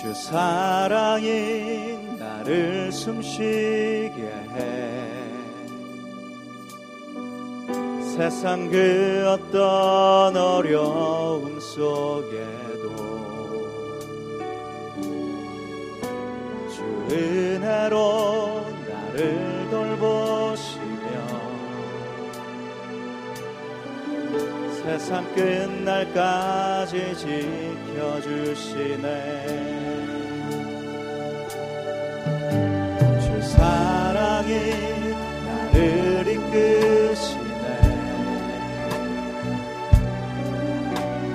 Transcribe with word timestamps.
주 0.00 0.14
사랑이 0.14 1.98
나를 2.20 2.92
숨쉬게 2.92 4.30
해. 4.54 5.04
세상 8.16 8.70
그 8.70 9.24
어떤 9.26 10.36
어려움 10.36 11.58
속에도 11.58 12.94
주 16.72 16.80
은혜로 17.10 18.64
나를 18.88 19.66
돌보시며 19.68 21.08
세상 24.84 25.24
끝날까지 25.34 27.16
지켜주시네. 27.96 29.77
나를 35.44 36.26
이끄시네. 36.28 37.66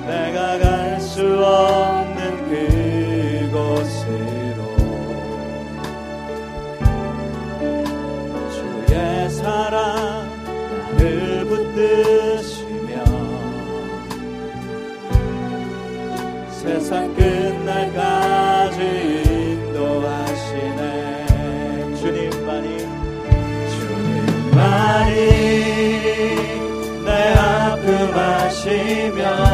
내가 0.07 0.59
갈 0.59 0.83
수 0.99 1.21
없는 1.21 2.19
그곳으로 3.51 4.61
주의 8.49 9.29
사랑 9.29 10.27
나를 10.97 11.45
붙들 11.45 12.12
주시면 29.11 29.52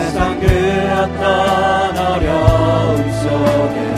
세상 0.00 0.40
그 0.40 0.46
어떤 0.46 1.96
어려움 1.98 3.10
속에 3.12 3.89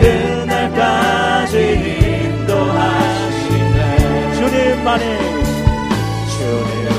그날까지 0.00 1.54
인도하시네. 2.48 3.78
주님만이 4.34 5.04
주님 6.36 6.89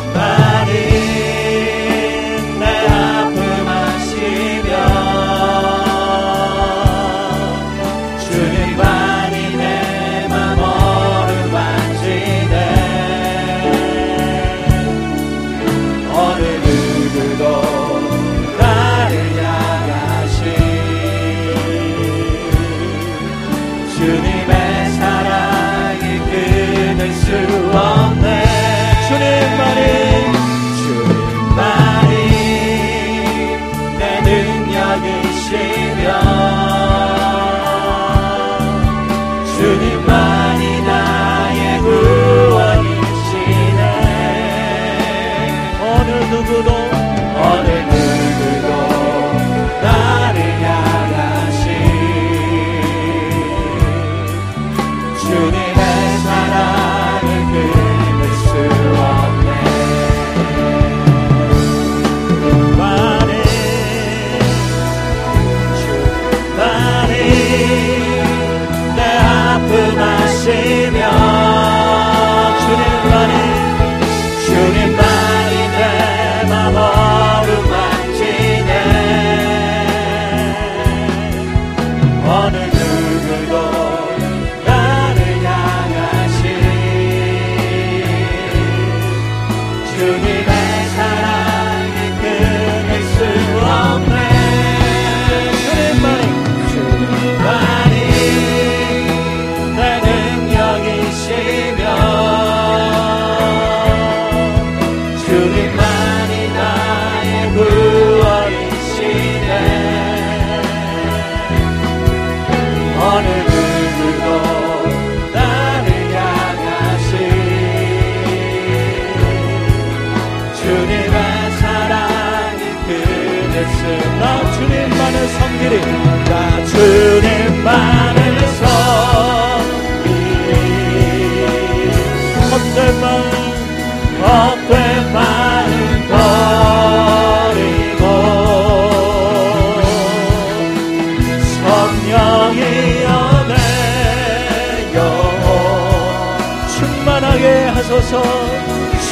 no. 90.01 90.30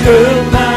충만 0.09 0.68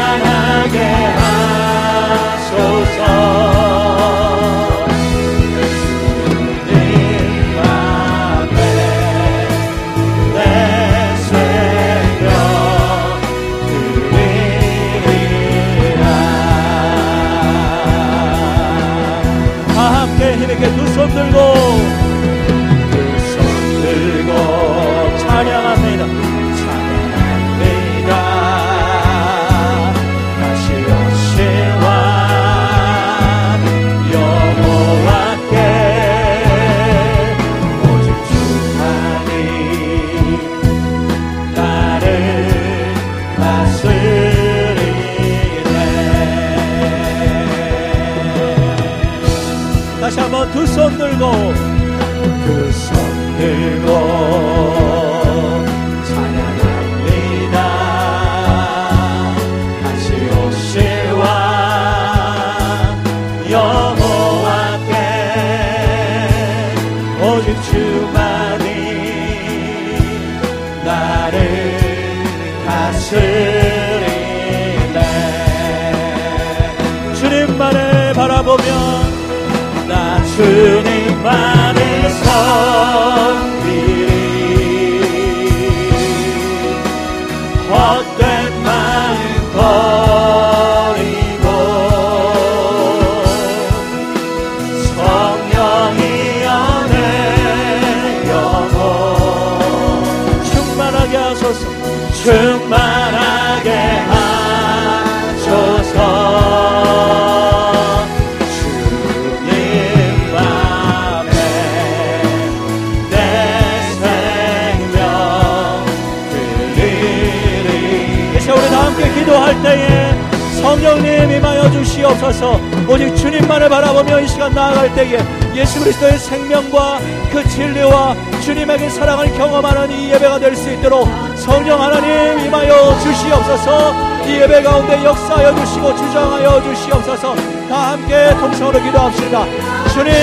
그리스도의 125.83 126.17
생명과 126.17 126.99
그 127.29 127.43
진리와 127.49 128.15
주님에게 128.41 128.89
사랑을 128.89 129.33
경험하는 129.33 129.91
이 129.91 130.11
예배가 130.13 130.39
될 130.39 130.55
수 130.55 130.71
있도록 130.71 131.09
성령 131.35 131.81
하나님 131.81 132.39
임하여 132.39 132.99
주시옵소서. 132.99 133.93
이 134.25 134.31
예배 134.39 134.63
가운데 134.63 135.03
역사하여 135.03 135.53
주시고 135.55 135.93
주장하여 135.97 136.63
주시옵소서. 136.63 137.35
다 137.67 137.91
함께 137.91 138.29
통성으로 138.39 138.81
기도합시다. 138.81 139.45
주님 139.93 140.13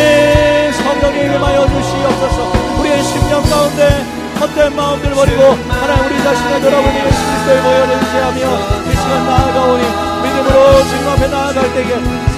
성령님 0.73 1.35
임하여 1.35 1.67
주시옵소서. 1.69 2.53
우리의 2.81 3.03
심령 3.03 3.43
가운데 3.43 4.05
헛된 4.41 4.75
마음들 4.75 5.11
버리고 5.12 5.43
하나님 5.69 6.07
우리 6.07 6.23
자신의 6.25 6.61
돌아보니 6.62 7.01
그리스도의 7.03 7.61
모여를 7.61 7.95
의지하며 7.97 8.41
이 8.89 8.97
시간 8.97 9.27
나아가오니 9.27 9.85
믿음으로 10.23 10.85
주님 10.89 11.09
앞에 11.11 11.29
나아갈 11.29 11.75
때에 11.75 11.85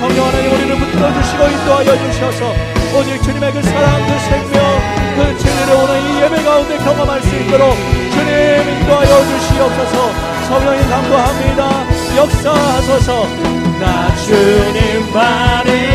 성령 0.01 0.27
하나님 0.27 0.53
우리를 0.53 0.77
붙들어 0.77 1.13
주시고 1.23 1.45
인도하여 1.47 2.11
주셔서 2.11 2.72
오직 2.95 3.23
주님의 3.23 3.53
그 3.53 3.63
사랑 3.63 4.07
그 4.07 4.19
생명 4.19 5.03
그 5.17 5.39
진리를 5.39 5.75
오늘 5.75 6.01
이 6.01 6.23
예배 6.23 6.43
가운데 6.43 6.77
경험할 6.79 7.23
수 7.23 7.35
있도록 7.37 7.75
주님 8.13 8.69
인도하여 8.81 9.25
주시옵소서. 9.25 10.13
성령님 10.49 10.89
감도합니다. 10.91 12.17
역사하소서. 12.17 13.27
나 13.81 14.15
주님만을 14.17 15.92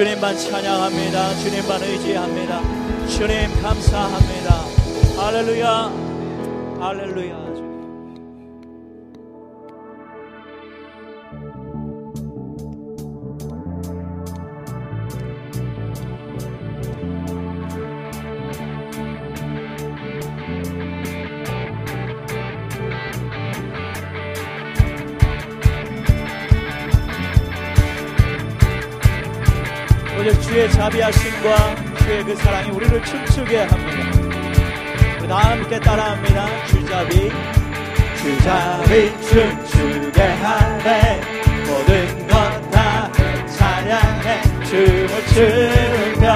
주님만 0.00 0.34
찬양합니다. 0.34 1.34
주님만 1.40 1.82
의지합니다. 1.82 2.62
주님 3.06 3.52
감사합니다. 3.60 4.64
할렐루야. 5.18 5.92
할렐루야 6.80 7.59
주의 30.50 30.68
자비하심과 30.72 31.76
주의 31.98 32.24
그 32.24 32.34
사랑이 32.34 32.70
우리를 32.70 33.04
춤추게 33.04 33.66
합니다. 33.66 35.28
다 35.28 35.36
함께 35.50 35.78
따라합니다. 35.78 36.66
주자비, 36.66 37.30
주자비 38.16 39.12
춤추게 39.28 40.20
하네. 40.20 41.20
모든 41.68 42.26
것 42.26 42.70
다 42.72 43.12
찬양해. 43.46 44.42
춤을 44.64 45.26
추며 45.28 46.34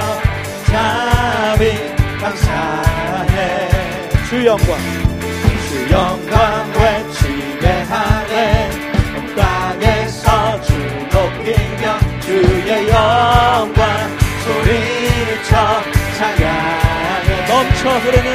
자비 0.66 1.72
감사해. 2.20 3.68
주 4.28 4.46
영광, 4.46 4.78
주 5.68 5.90
영광 5.90 6.73
흐르는 17.98 18.30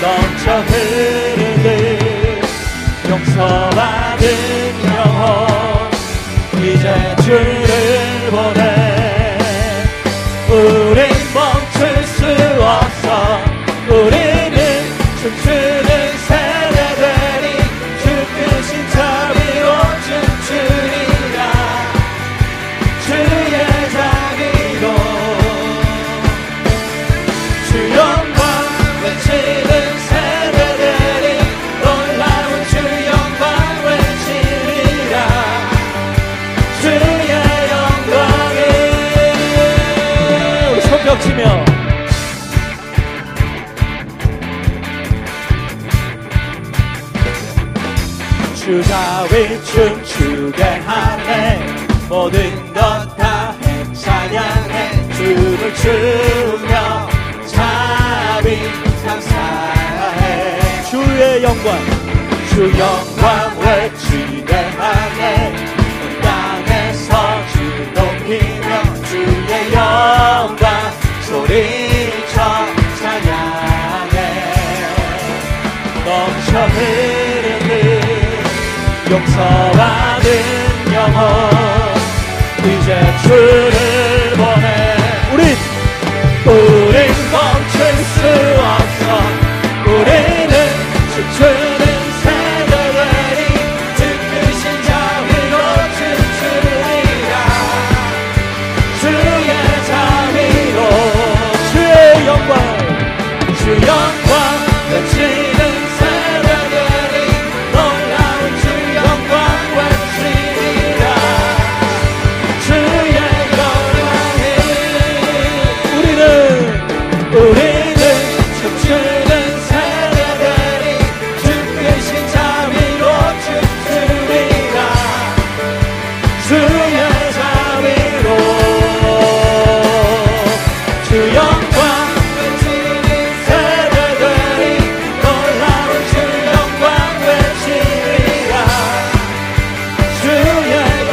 넘쳐 0.00 0.60
흐르는 0.60 2.40
용서받은 3.08 4.26
영혼 4.86 5.90
이제 6.62 7.16
주를 7.22 8.30
보내 8.30 9.38
우리 10.48 11.00
주자의 48.70 49.64
춤추게 49.64 50.62
하네. 50.62 51.58
모든 52.08 52.72
것 52.72 52.80
다 53.16 53.52
찬양해. 53.92 55.08
주를 55.16 55.74
추며 55.74 57.08
자비 57.46 58.58
감사해. 59.04 60.84
주의 60.88 61.42
영광 61.42 61.78
주 62.50 62.70
영광 62.78 63.58
외치네. 63.58 64.76
good 83.40 83.99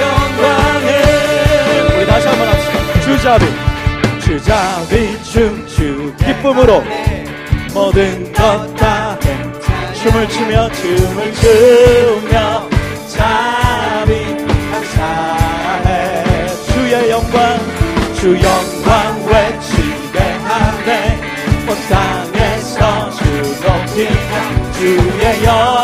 영광을. 0.02 0.88
우리 1.98 2.06
다시 2.08 2.28
한번 2.28 2.48
주자비 3.02 3.46
주자비 4.22 5.24
춤추 5.24 6.14
기쁨으로 6.18 6.84
모든 7.74 8.32
것 8.34 8.76
다 8.76 9.18
춤을 10.08 10.30
추며 10.30 10.70
춤을 10.72 11.34
추며 11.34 12.70
자비 13.10 14.38
감사해. 14.72 16.48
주의 16.72 17.10
영광 17.10 17.60
주 18.16 18.28
영광 18.42 19.26
외치게 19.26 20.20
하네? 20.20 21.20
온 21.68 21.76
땅에서 21.90 23.10
주 23.12 23.24
높이 23.62 24.08
주의 24.78 25.44
영 25.44 25.77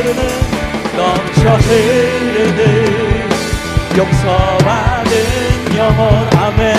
흐르는 0.00 0.22
넘쳐 0.96 1.56
흐르는 1.56 3.28
용서받은 3.96 5.12
영원함에 5.76 6.74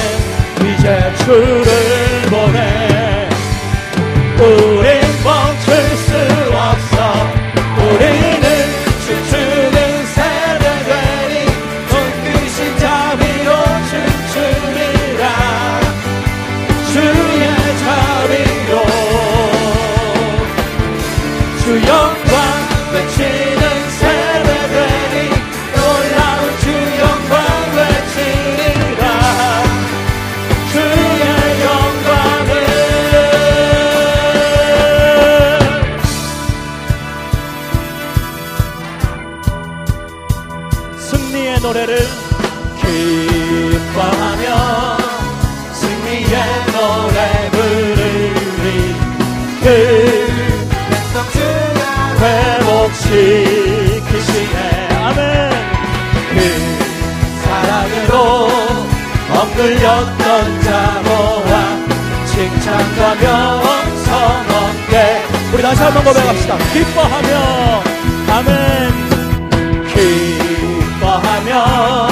이제 0.61 1.13
주를 1.23 2.00
눈으로 57.87 58.47
엎끌렸던 59.33 60.61
자모와 60.61 61.51
칭찬과 62.25 63.15
명성 63.15 64.45
없게 64.49 65.21
우리 65.53 65.61
다시 65.61 65.81
한번 65.81 66.03
고백합시다. 66.03 66.57
기뻐하며 66.73 67.83
아멘. 68.29 69.09
기뻐하며 70.91 72.10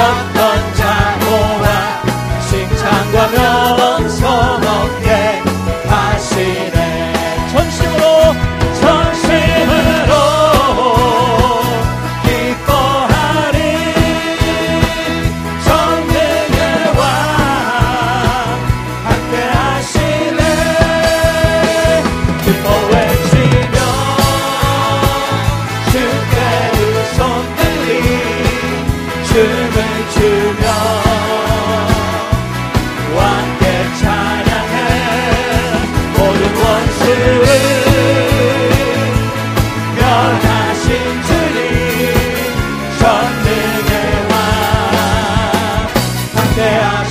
와 0.00 0.39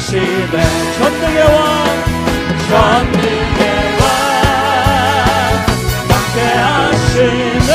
시네 0.07 0.63
전능의 0.97 1.43
왕 1.43 1.59
전능의 2.69 3.61
왕 3.99 4.09
함께 6.09 6.37
하시네. 6.57 7.71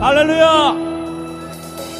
할렐루야. 0.00 0.46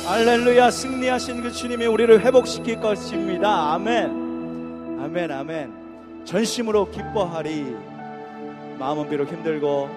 할렐루야. 0.06 0.70
승리하신 0.70 1.42
그 1.42 1.52
주님이 1.52 1.86
우리를 1.86 2.20
회복시킬 2.20 2.80
것입니다. 2.80 3.74
아멘. 3.74 5.00
아멘 5.02 5.30
아멘. 5.30 5.72
전심으로 6.24 6.90
기뻐하리. 6.90 7.76
마음은 8.78 9.08
비록 9.10 9.28
힘들고 9.30 9.90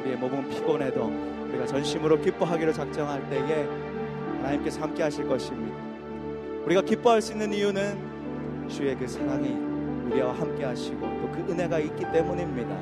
우리의 0.00 0.16
몸은 0.16 0.48
피곤해도 0.50 1.39
우리가 1.50 1.66
전심으로 1.66 2.20
기뻐하기로 2.20 2.72
작정할 2.72 3.28
때에 3.28 3.66
하나님께서 4.38 4.80
함께 4.80 5.02
하실 5.02 5.26
것입니다 5.28 5.76
우리가 6.64 6.82
기뻐할 6.82 7.20
수 7.20 7.32
있는 7.32 7.52
이유는 7.52 8.68
주의 8.68 8.96
그 8.96 9.06
사랑이 9.06 9.48
우리와 10.06 10.32
함께 10.32 10.64
하시고 10.64 11.00
또 11.00 11.30
그 11.30 11.52
은혜가 11.52 11.78
있기 11.78 12.04
때문입니다 12.12 12.76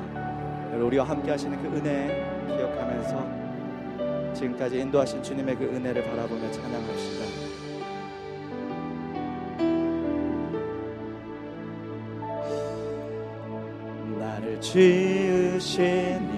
우리와 0.77 1.03
함께 1.05 1.31
하시는 1.31 1.61
그 1.61 1.77
은혜 1.77 2.25
기억하면서 2.47 4.33
지금까지 4.33 4.79
인도하신 4.79 5.23
주님의 5.23 5.55
그 5.55 5.65
은혜를 5.65 6.03
바라보며 6.03 6.51
찬양합시다. 6.51 7.25
나를 14.19 14.61
지으신 14.61 15.83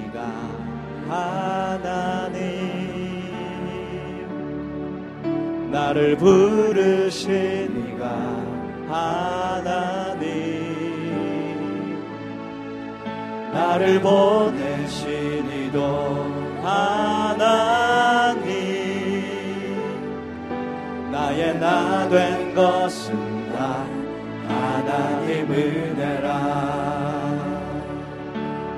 이가 0.07 0.21
하나 1.07 2.20
나를 5.71 6.17
부르신 6.17 7.93
이가 7.95 8.05
하나님. 8.89 10.21
나를 13.53 14.01
보내신 14.01 15.49
이도 15.49 16.25
하나님. 16.61 18.51
나의 21.11 21.57
나 21.59 22.07
된 22.09 22.53
것은 22.53 23.53
다 23.55 23.85
하나님 24.47 25.49
은혜라. 25.51 26.29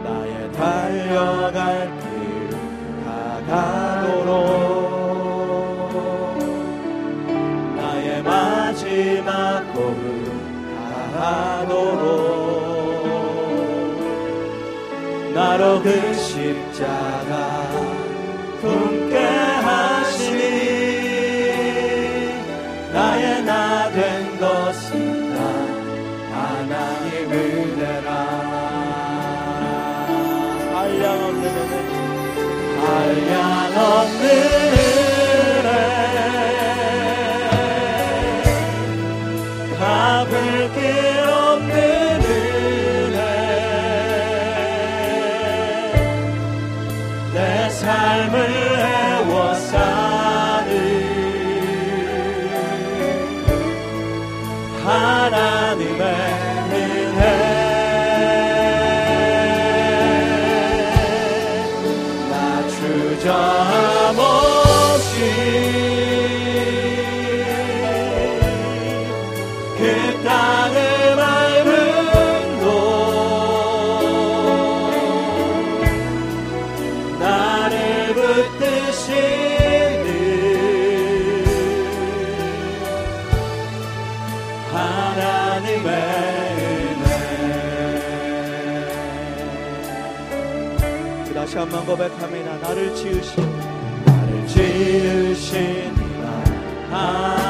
나의 0.03 0.51
달려갈 0.51 1.91
길 1.99 2.03
다 3.03 3.07
가도록 3.47 4.62
하도록. 11.23 12.03
나로 15.33 15.81
그 15.81 16.13
십자가 16.13 17.69
품게 18.61 19.42
한번 91.63 91.85
고백합니다. 91.85 92.57
나를 92.57 92.93
지으신 92.93 93.41
나를 94.05 94.47
지으신 94.47 95.95
하나 96.91 97.42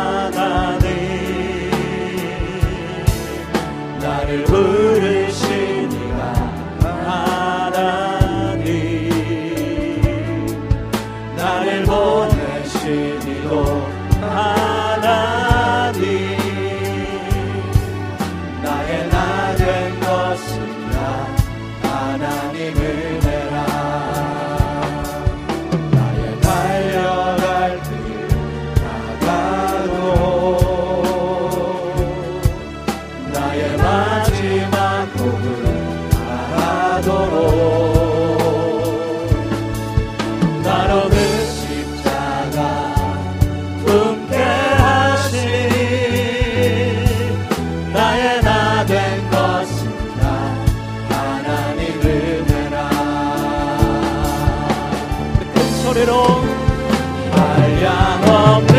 한 57.53 58.72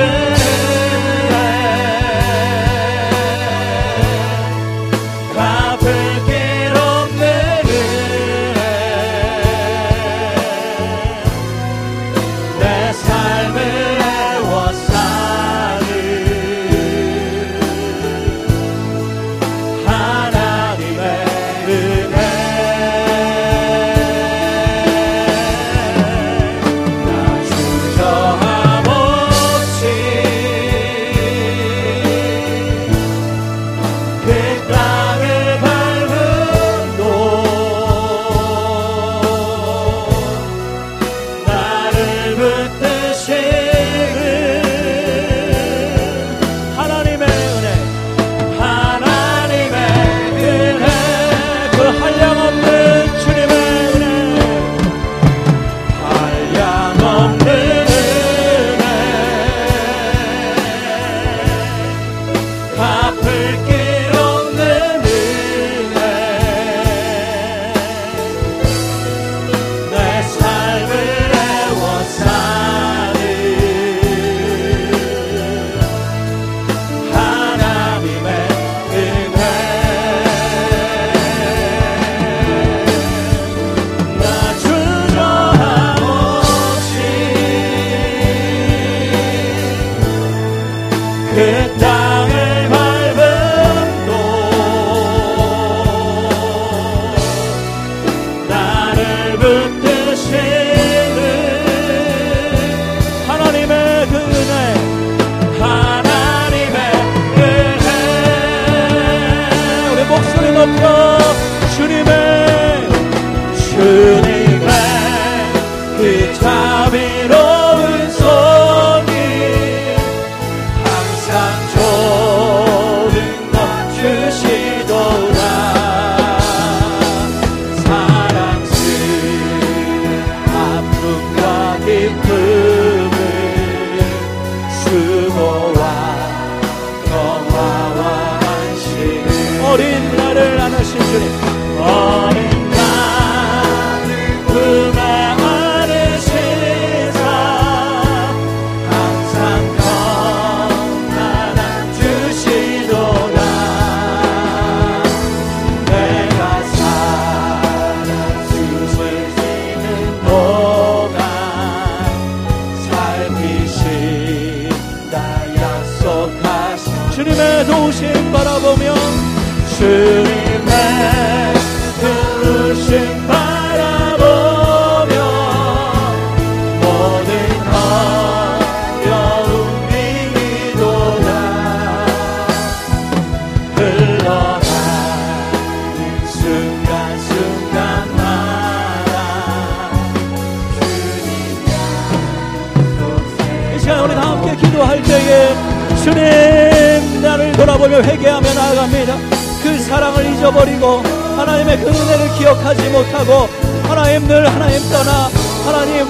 기도할 194.57 195.03
때에 195.03 195.55
주님 196.03 197.23
나를 197.23 197.53
돌아보며 197.53 198.03
회개하며 198.03 198.55
나아갑니다. 198.55 199.17
그 199.63 199.79
사랑을 199.81 200.27
잊어버리고 200.27 201.03
하나님의 201.37 201.79
그 201.79 201.89
은혜를 201.89 202.35
기억하지 202.39 202.89
못하고 202.91 203.49
하나님 203.89 204.27
늘 204.27 204.47
하나님 204.47 204.81
떠나 204.91 205.29
하나님 205.65 206.07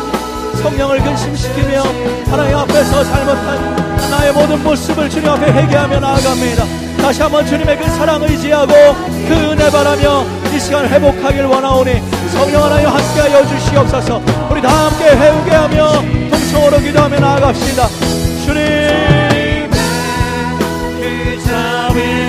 성령을 0.62 1.00
근심시키며 1.00 1.82
하나님 2.30 2.56
앞에서 2.56 3.04
잘못한 3.04 3.84
나의 4.10 4.32
모든 4.32 4.62
모습을 4.62 5.08
주님 5.08 5.28
앞에 5.28 5.52
회개하며 5.52 6.00
나아갑니다. 6.00 6.64
다시 6.98 7.22
한번 7.22 7.46
주님의 7.46 7.76
그 7.78 7.84
사랑을 7.90 8.30
의지하고 8.30 8.72
그 9.28 9.34
은혜 9.34 9.70
바라며 9.70 10.24
이 10.54 10.58
시간 10.58 10.88
회복하길 10.88 11.44
원하오니 11.44 12.02
성령 12.32 12.64
하나님 12.64 12.88
함께하여 12.88 13.46
주시옵소서. 13.46 14.22
우리 14.50 14.62
다 14.62 14.86
함께 14.86 15.10
회개하며 15.10 16.02
통성으로 16.30 16.78
기도하며 16.78 17.20
나아갑시다 17.20 18.03
주님 18.44 19.70
그 19.70 21.38
자비 21.44 22.23